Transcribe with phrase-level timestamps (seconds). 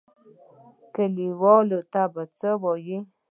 [0.93, 2.99] کليوالو ته به څه وايو.